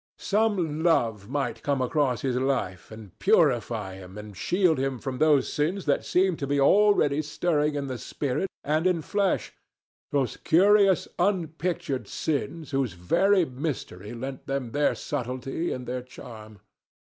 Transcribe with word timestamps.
Some 0.17 0.81
love 0.81 1.29
might 1.29 1.61
come 1.61 1.79
across 1.79 2.21
his 2.23 2.35
life, 2.35 2.89
and 2.89 3.11
purify 3.19 3.93
him, 3.97 4.17
and 4.17 4.35
shield 4.35 4.79
him 4.79 4.97
from 4.97 5.19
those 5.19 5.53
sins 5.53 5.85
that 5.85 6.03
seemed 6.03 6.39
to 6.39 6.47
be 6.47 6.59
already 6.59 7.21
stirring 7.21 7.75
in 7.75 7.87
spirit 7.99 8.49
and 8.63 8.87
in 8.87 9.03
flesh—those 9.03 10.37
curious 10.37 11.07
unpictured 11.19 12.07
sins 12.07 12.71
whose 12.71 12.93
very 12.93 13.45
mystery 13.45 14.13
lent 14.15 14.47
them 14.47 14.71
their 14.71 14.95
subtlety 14.95 15.71
and 15.71 15.85
their 15.85 16.01
charm. 16.01 16.61